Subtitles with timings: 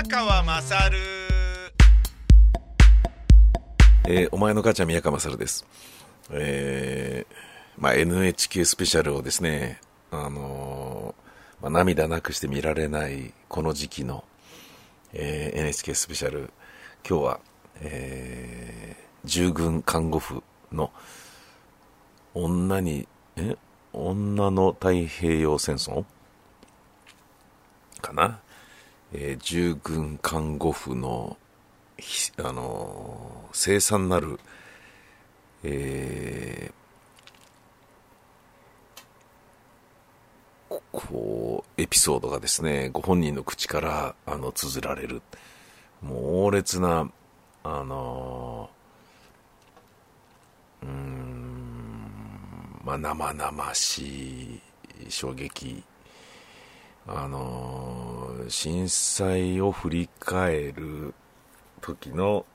[0.00, 0.96] 宮川まさる
[4.06, 5.66] えーお前の母ちゃん宮川勝です。
[6.30, 7.34] えー
[7.76, 9.80] まあ、NHK スペシャルをですね、
[10.12, 14.22] あのーまあ、涙なくして見られないこの時期の、
[15.14, 16.52] えー NHK スペシャル、
[17.08, 17.40] 今日は、
[17.80, 20.92] えー従軍看護婦の
[22.34, 23.56] 女に、え
[23.92, 26.04] 女の太平洋戦争？
[28.00, 28.38] かな、
[29.12, 31.36] えー従軍看護婦の
[32.38, 34.38] あのー凄惨なる、
[35.64, 36.72] えー
[40.68, 45.22] ここうエピソードがですねご本人の口からあの綴られる。
[46.02, 47.10] 猛烈な
[47.64, 54.00] あのーうんまあ生々し
[54.54, 54.60] い
[55.08, 55.82] 衝撃。
[57.06, 58.07] あのー
[58.48, 61.14] 震災を振り返る
[61.80, 62.46] 時の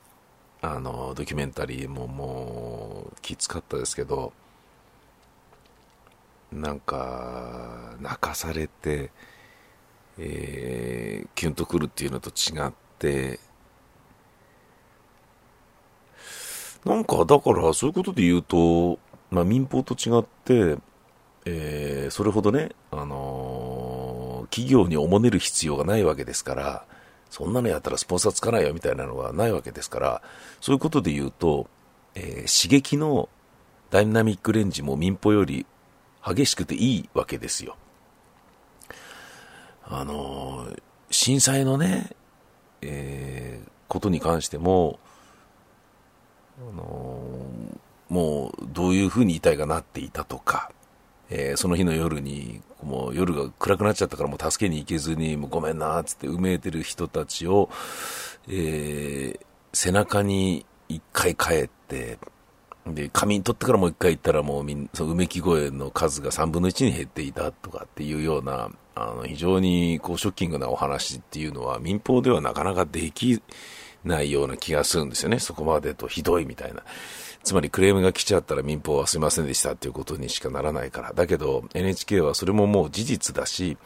[0.62, 4.32] あのドキュメンタリーももうきつかったですけど
[6.52, 9.12] なんか泣かされて、
[10.18, 13.40] えーキュンとくるっていうのと違って
[16.86, 19.00] なんかだからそういうことで言うと、
[19.32, 20.78] まあ、民放と違って、
[21.46, 23.33] えーそれほどね、あの
[24.54, 26.86] 企業におもねる必要がないわけですから、
[27.32, 30.22] そんなのやったらスポンサーつかないよみたいなのがないわけですから、
[30.62, 31.68] そういうことで言うと、
[32.14, 33.30] えー刺激の
[33.90, 35.66] ダイナミックレンジも民放より
[36.24, 37.76] 激しくていいわけですよ。
[39.86, 42.12] あのー震災のね、
[42.82, 45.00] えーことに関しても、
[46.60, 50.70] あのーもうどういうふうに遺体がなっていたとか、
[51.36, 57.70] えーその日の夜に、もう夜が暗くなっちゃったからもう助けに行けずに、もうごめんなっつって埋めてる人たちを、
[58.48, 59.40] えー
[59.76, 62.20] 背中に一回帰って、
[62.86, 73.42] で、仮眠取ってからもう一回行ったらもうみんそうめき声の数が3分の1に減っていたとかっていうような、あの、非常にこうショッキングなお話っていうのは民放ではなかなかでき
[74.04, 75.40] ないような気がするんですよね。
[75.40, 76.84] そこまでとひどいみたいな。
[77.44, 81.14] つまりクレームが来ちゃったら民放はすいませんでしたっていうことにしかならないから。
[81.14, 83.78] だけど NHK はそれももう事実だし、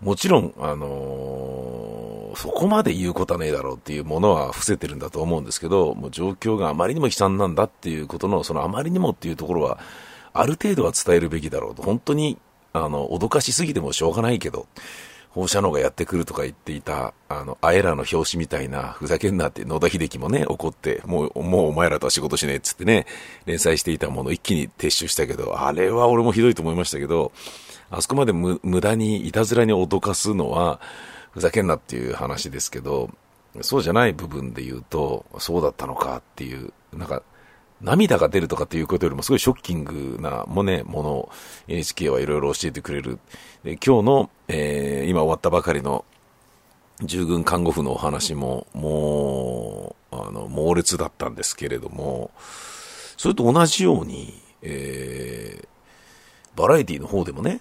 [0.00, 9.78] もちろん、あのーそこまで言うことはねえだろうっていうものは伏せてるんだと思うんですけど、もう状況があまりにも悲惨なんだっていうことの、そのあまりにもっていうところは、
[10.32, 11.82] ある程度は伝えるべきだろうと。
[11.82, 12.38] 本当に、
[12.72, 14.66] あの、脅かしすぎてもしょうがないけど、
[15.38, 23.06] 放射能がやってくるとか言っていた、あの、あえらの表紙みたいな、ふざけんなって野田秀樹もね、怒って、もう、もうお前らとは仕事しねえっつってね、
[23.46, 27.30] 連載していたもの一気に撤収したけど、あれは俺もひどいと思いましたけど、
[27.88, 30.80] あそこまで無無駄にいたずらに脅かすのは、
[31.30, 33.08] ふざけんなっていう話ですけど、
[33.60, 37.22] そうじゃない部分で言うと、そうだったのかっていう、なんか、
[37.80, 41.32] 涙が出るとかっていうことよりもすごいショッキングなもね、ものを
[41.68, 43.18] NHK はいろいろ教えてくれる。
[43.64, 46.04] で今日の、えー今終わったばかりの
[47.02, 52.32] 従軍看護婦のお話も、もう、あの、猛烈だったんですけれども、
[53.16, 55.68] それと同じように、えー
[56.56, 57.60] バラエティの方でもね、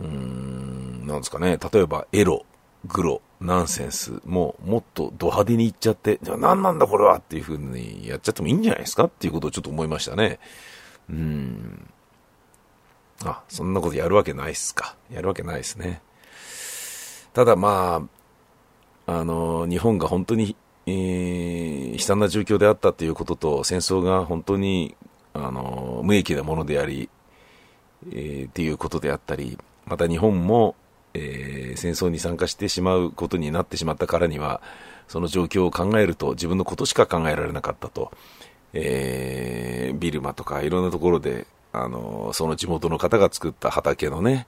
[0.00, 2.46] うーん、なんですかね、例えばエロ、
[2.86, 10.38] グロ、ナンセンスもうもっとド派手にいっちゃって、じゃあ何なんだこれはっていう風にやっちゃってもいいんじゃないですかっていうことをちょっと思いましたね。
[11.10, 11.88] うん。
[13.24, 14.96] あ、そんなことやるわけないっすか。
[15.10, 16.02] やるわけないですね。
[17.32, 18.08] ただま
[19.06, 24.94] あ、あの、日本が本当に、えー悲惨な状況であったということと、戦争が本当に、
[25.32, 27.08] あの、無益なものであり、
[28.10, 30.74] えーっていうことであったり、また日本も、
[31.16, 34.60] えー戦争に参加してしまうことになってしまったからには、
[35.08, 38.12] その状況を考えると自分のことしか考えられなかったと、
[38.72, 44.46] えービルマとかいろんなところで、あのその地元の方が作った畑のね、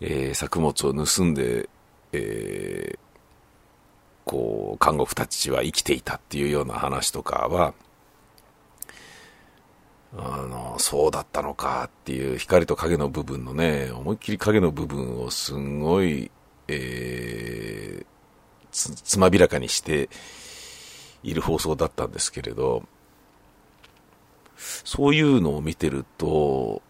[0.00, 1.68] えー作物を盗んで、
[2.12, 2.98] えー
[4.24, 7.74] こう、看護婦たちは生きていたっていうような話とかは、
[10.16, 16.30] あの、そうだったのかっていう光と影の部分のね、思いっきり影の部分をすんごい、
[16.68, 18.06] えー
[18.72, 20.08] つ、つまびらかにして
[21.22, 22.82] いる放送だったんですけれど、
[24.56, 26.82] そういうのを見てると、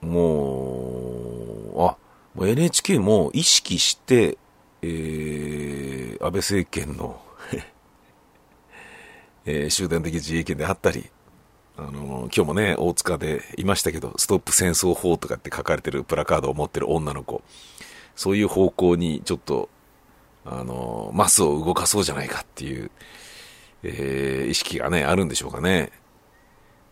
[0.00, 1.96] もう、あ、
[2.34, 4.38] もう NHK も意識して、
[4.82, 7.20] えー安倍政権の、
[9.46, 11.10] えー集団的自衛権であったり、
[11.82, 17.42] あの今日もね、大塚でいましたけど、ストップ戦争法とかって書かれてるプラカードを持ってる女の子、
[18.14, 19.70] そういう方向にちょっと、
[20.44, 22.90] あの、マスを動かそうじゃないかっていう、
[23.82, 25.90] えー、意識がね、あるんでしょうかね。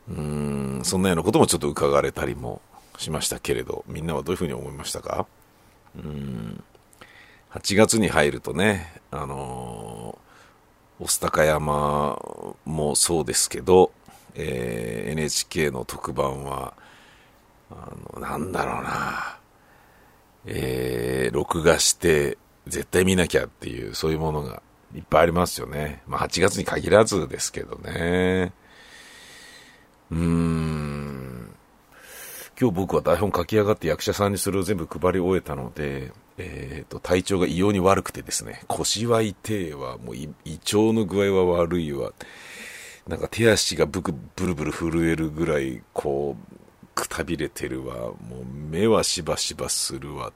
[0.09, 2.63] うん、そんなようなこともちょっと伺われたりも
[2.97, 5.27] しましたけれど、みんなはどういうふうに思いましたか？
[5.97, 6.65] うん、
[7.51, 12.19] 8月に入るとね、あのー、御巣鷹山
[12.65, 13.93] もそうですけど、
[14.39, 16.75] えー、NHK の特番は、
[17.71, 19.39] あの、なんだろうな、
[20.47, 24.63] えー、録画して絶対見なきゃっていう、そういうものが
[24.95, 26.03] いっぱいありますよね。
[26.07, 28.53] まあ8月に限らずですけどね。
[30.11, 31.55] うーん。
[32.61, 42.13] 今日僕は台本書き上がって役者さんにそれを全部配り終えたので、えっ、ー、と、体調が異様に悪くてですね、腰は痛いわ、もう胃腸の具合は悪いわ、
[43.09, 48.13] なんか手足がブクブルブル震えるぐらい、こう、くたびれてるわ、も
[48.43, 50.31] う目はしばしばするわ、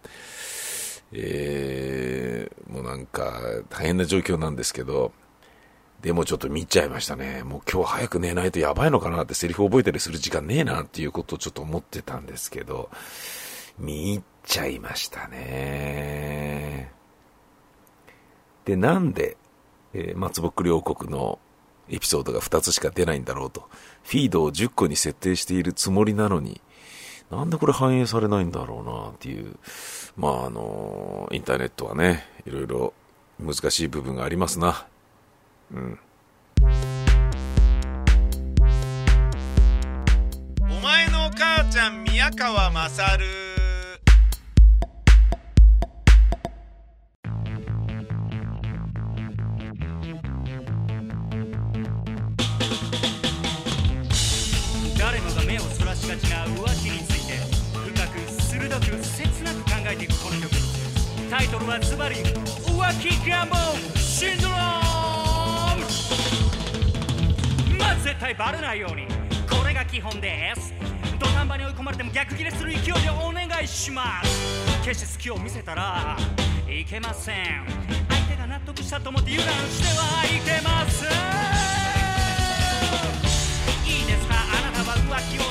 [1.12, 5.12] えー、もうなんか大変な状況なんですけど、
[6.00, 7.42] でもちょっと見ちゃいましたね。
[7.42, 12.90] もう今日早く寝ないとやばいのかなってセリフ覚えたりする時間ねえなっていうことをちょっと思ってたんですけど、
[13.78, 16.90] 見入っちゃいましたね。
[18.64, 19.36] で、なんで、
[19.92, 21.38] えー、松木両国の
[21.88, 23.68] エピソードが2つしか出ないんだろうと。
[24.04, 26.60] フィードを10個に設定しているつもりなのに、
[27.30, 29.56] なんでこれ反映されないんだろうなっていう。
[30.16, 32.92] まあ、あの、インターネットはね、いろいろ
[33.40, 34.86] 難しい部分がありますな。
[35.72, 35.98] うん。
[40.60, 43.41] お前の母ちゃん宮川勝
[61.92, 62.22] タイトルはズバリ浮
[63.00, 63.56] 気願望
[63.98, 65.82] シンドローム
[67.78, 69.06] まず絶対バレないように。
[69.48, 70.72] これが基本です。
[71.18, 74.84] 土壇場に追い込まれても逆ギレする勢いでお願いします。
[74.84, 76.16] 決して好きを見せたら
[76.68, 77.66] いけません。
[78.08, 81.10] 相手が納得したと思って油断してはいけません。
[83.86, 84.34] いいですか？
[84.34, 84.38] あ
[84.70, 85.42] なたは浮気を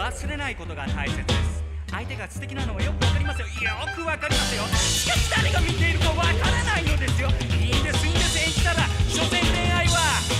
[0.00, 1.62] 忘れないことが大切です。
[1.90, 3.46] 相手が素敵なのはよくわかりますよ。
[3.46, 3.52] よ
[3.94, 4.64] くわかりますよ。
[4.78, 7.28] しかし誰が見ているかわからないのですよ。
[7.28, 8.38] いいんですいいんです。
[8.38, 10.39] 演じたら所詮恋愛は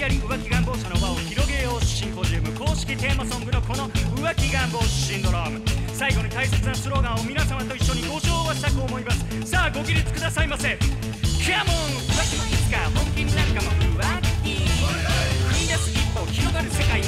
[0.00, 5.60] 浮気願望者の輪を広げようシンポジウム公式テーマソングのこの浮気願望シンドローム。
[5.92, 9.26] 最後に大切なスローガンを皆様と一緒にご唱和したく思います。
[9.44, 10.78] さあご起立くださいませ。
[10.78, 11.76] カモン
[12.08, 14.00] 浮気もいつか本気になるかも浮
[14.42, 14.64] 気。
[14.64, 17.04] 踏み出す一歩広がる世界浮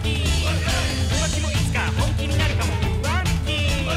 [0.00, 3.12] 気浮気もいつか本気になるかも浮
[3.44, 3.52] 気。
[3.52, 3.92] 踏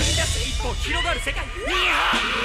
[0.00, 1.44] み出す一歩広がる世界。
[1.44, 2.39] 日本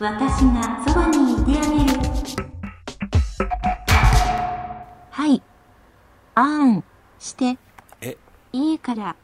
[0.00, 0.08] 私
[0.46, 2.00] がそばにいてあげる。
[5.10, 5.42] はい。
[6.34, 6.82] あん、
[7.18, 7.58] して。
[8.00, 8.16] え？
[8.54, 9.14] いいから。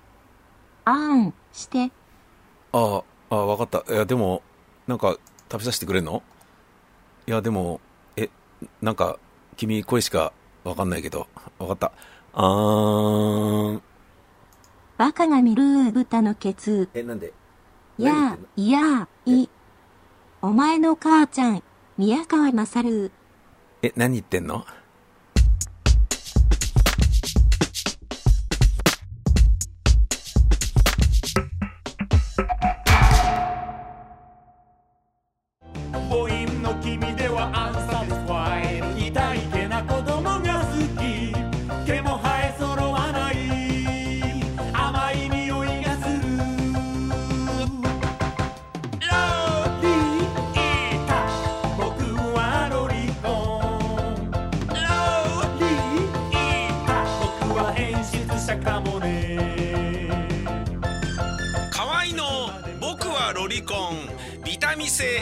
[0.85, 1.91] あん、して。
[2.73, 3.91] ああ、ああ、わかった。
[3.91, 4.43] いや、でも、
[4.87, 5.17] なんか、
[5.51, 6.23] 食べさせてくれんの？
[7.27, 7.81] いや、でも、
[8.15, 8.29] え、
[8.83, 9.19] なんか、
[9.57, 11.27] 君、声しかわかんないけど。
[11.59, 11.93] わかった。
[12.35, 13.83] あーん。
[14.99, 16.91] バカが見る豚のケツ。
[16.93, 17.33] え、なんで？
[17.97, 19.49] いやあ、いやあ、い。
[20.43, 21.63] お前の母ちゃん、
[21.97, 23.11] 宮川勝。
[23.83, 24.65] え、何言ってんの？